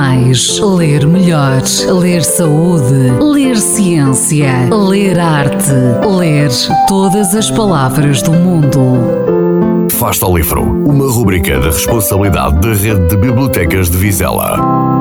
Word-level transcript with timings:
mais, 0.00 0.58
ler 0.58 1.06
melhor, 1.06 1.60
ler 2.00 2.24
saúde, 2.24 3.10
ler 3.20 3.58
ciência, 3.58 4.66
ler 4.88 5.20
arte, 5.20 5.70
ler 6.18 6.48
todas 6.88 7.34
as 7.34 7.50
palavras 7.50 8.22
do 8.22 8.32
mundo. 8.32 9.90
Fasta 9.90 10.24
ao 10.24 10.34
Livro, 10.34 10.62
uma 10.62 11.04
rubrica 11.04 11.60
da 11.60 11.66
responsabilidade 11.66 12.60
da 12.60 12.72
Rede 12.72 13.08
de 13.08 13.16
Bibliotecas 13.18 13.90
de 13.90 13.98
Vizela. 13.98 14.99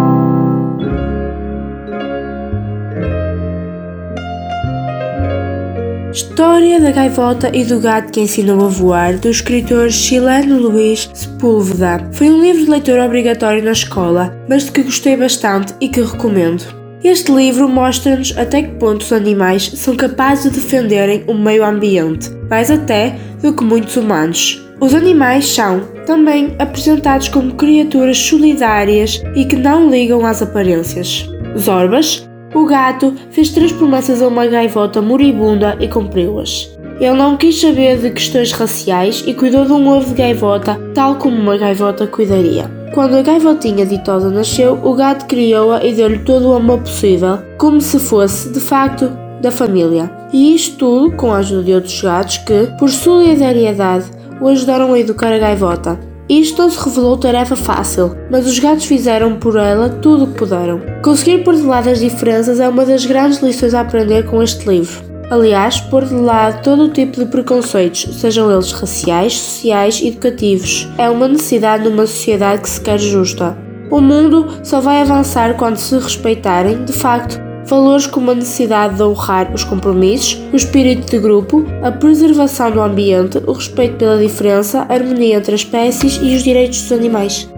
História 6.11 6.79
da 6.79 6.89
Gaivota 6.89 7.51
e 7.55 7.63
do 7.63 7.79
Gato 7.79 8.11
que 8.11 8.19
Ensinou 8.19 8.65
a 8.65 8.67
Voar, 8.67 9.19
do 9.19 9.29
escritor 9.29 9.91
chileno 9.91 10.57
Luís 10.57 11.07
Sepúlveda. 11.13 12.09
Foi 12.13 12.27
um 12.31 12.41
livro 12.41 12.63
de 12.63 12.71
leitura 12.71 13.05
obrigatório 13.05 13.63
na 13.63 13.73
escola, 13.73 14.35
mas 14.49 14.65
de 14.65 14.71
que 14.71 14.81
gostei 14.81 15.15
bastante 15.15 15.75
e 15.79 15.87
que 15.87 16.01
recomendo. 16.01 16.63
Este 17.03 17.31
livro 17.31 17.69
mostra-nos 17.69 18.35
até 18.35 18.63
que 18.63 18.75
ponto 18.77 19.01
os 19.03 19.13
animais 19.13 19.71
são 19.75 19.95
capazes 19.95 20.51
de 20.51 20.59
defenderem 20.59 21.23
o 21.27 21.33
meio 21.35 21.63
ambiente, 21.63 22.31
mais 22.49 22.71
até 22.71 23.15
do 23.43 23.53
que 23.53 23.63
muitos 23.63 23.95
humanos. 23.95 24.67
Os 24.81 24.95
animais 24.95 25.47
são 25.47 25.81
também 26.07 26.55
apresentados 26.57 27.27
como 27.27 27.53
criaturas 27.53 28.17
solidárias 28.17 29.21
e 29.35 29.45
que 29.45 29.55
não 29.55 29.91
ligam 29.91 30.25
às 30.25 30.41
aparências. 30.41 31.29
Zorbas 31.57 32.28
o 32.53 32.65
gato 32.65 33.13
fez 33.31 33.49
três 33.49 33.71
promessas 33.71 34.21
a 34.21 34.27
uma 34.27 34.47
gaivota 34.47 35.01
moribunda 35.01 35.77
e 35.79 35.87
cumpriu-as. 35.87 36.69
Ele 36.99 37.13
não 37.13 37.37
quis 37.37 37.59
saber 37.59 37.97
de 37.97 38.11
questões 38.11 38.51
raciais 38.51 39.23
e 39.25 39.33
cuidou 39.33 39.65
de 39.65 39.71
um 39.71 39.87
ovo 39.87 40.09
de 40.09 40.15
gaivota 40.15 40.79
tal 40.93 41.15
como 41.15 41.37
uma 41.37 41.57
gaivota 41.57 42.05
cuidaria. 42.05 42.69
Quando 42.93 43.15
a 43.15 43.21
gaivotinha 43.21 43.85
ditosa 43.85 44.29
nasceu, 44.29 44.79
o 44.83 44.93
gato 44.95 45.25
criou-a 45.25 45.85
e 45.85 45.93
deu-lhe 45.93 46.19
todo 46.19 46.49
o 46.49 46.53
amor 46.53 46.79
possível, 46.79 47.39
como 47.57 47.79
se 47.79 47.99
fosse, 47.99 48.49
de 48.49 48.59
facto, 48.59 49.11
da 49.41 49.51
família. 49.51 50.11
E 50.33 50.55
isto 50.55 50.77
tudo 50.77 51.15
com 51.15 51.31
a 51.31 51.37
ajuda 51.37 51.63
de 51.63 51.73
outros 51.73 52.01
gatos 52.01 52.37
que, 52.39 52.67
por 52.77 52.89
solidariedade, 52.89 54.11
o 54.41 54.47
ajudaram 54.47 54.91
a 54.93 54.99
educar 54.99 55.31
a 55.31 55.37
gaivota. 55.37 56.08
Isto 56.29 56.61
não 56.61 56.69
se 56.69 56.77
revelou 56.77 57.17
tarefa 57.17 57.55
fácil, 57.55 58.15
mas 58.29 58.45
os 58.45 58.59
gatos 58.59 58.85
fizeram 58.85 59.37
por 59.37 59.55
ela 59.55 59.89
tudo 59.89 60.25
o 60.25 60.27
que 60.27 60.37
puderam. 60.37 60.79
Conseguir 61.01 61.43
pôr 61.43 61.55
de 61.55 61.63
lado 61.63 61.89
as 61.89 61.99
diferenças 61.99 62.59
é 62.59 62.69
uma 62.69 62.85
das 62.85 63.03
grandes 63.03 63.39
lições 63.41 63.73
a 63.73 63.81
aprender 63.81 64.27
com 64.27 64.43
este 64.43 64.69
livro. 64.69 65.01
Aliás, 65.31 65.81
pôr 65.81 66.05
de 66.05 66.13
lado 66.13 66.61
todo 66.61 66.83
o 66.83 66.89
tipo 66.89 67.17
de 67.17 67.25
preconceitos, 67.25 68.19
sejam 68.19 68.51
eles 68.51 68.71
raciais, 68.71 69.33
sociais, 69.33 70.01
educativos, 70.03 70.87
é 70.99 71.09
uma 71.09 71.27
necessidade 71.27 71.89
numa 71.89 72.05
sociedade 72.05 72.61
que 72.61 72.69
se 72.69 72.81
quer 72.81 72.99
justa. 72.99 73.57
O 73.89 73.99
mundo 73.99 74.59
só 74.63 74.79
vai 74.79 75.01
avançar 75.01 75.57
quando 75.57 75.77
se 75.77 75.95
respeitarem, 75.95 76.85
de 76.85 76.93
facto, 76.93 77.41
valores 77.69 78.07
como 78.07 78.31
a 78.31 78.35
necessidade 78.35 78.95
de 78.95 79.03
honrar 79.03 79.53
os 79.53 79.63
compromissos, 79.63 80.41
o 80.51 80.55
espírito 80.55 81.09
de 81.09 81.19
grupo, 81.19 81.65
a 81.83 81.91
preservação 81.91 82.71
do 82.71 82.81
ambiente, 82.81 83.41
o 83.45 83.53
respeito 83.53 83.97
pela 83.97 84.17
diferença, 84.17 84.85
a 84.89 84.93
harmonia 84.93 85.37
entre 85.37 85.53
as 85.53 85.61
espécies 85.61 86.19
e 86.21 86.35
os 86.35 86.43
direitos 86.43 86.81
dos 86.81 86.91
animais. 86.91 87.49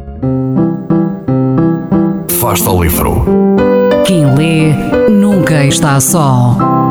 Fasta 2.39 2.69
o 2.69 2.83
livro. 2.83 3.23
Quem 4.05 4.25
lê 4.35 4.73
nunca 5.09 5.63
está 5.65 5.99
só. 5.99 6.90